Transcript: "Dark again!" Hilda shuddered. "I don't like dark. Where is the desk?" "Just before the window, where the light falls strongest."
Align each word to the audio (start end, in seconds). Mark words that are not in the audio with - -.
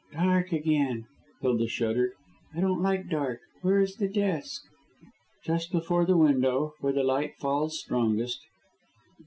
"Dark 0.13 0.51
again!" 0.51 1.05
Hilda 1.43 1.67
shuddered. 1.67 2.13
"I 2.55 2.59
don't 2.59 2.81
like 2.81 3.07
dark. 3.07 3.41
Where 3.61 3.79
is 3.79 3.97
the 3.97 4.07
desk?" 4.07 4.63
"Just 5.43 5.71
before 5.71 6.05
the 6.05 6.17
window, 6.17 6.73
where 6.79 6.91
the 6.91 7.03
light 7.03 7.35
falls 7.37 7.77
strongest." 7.79 8.41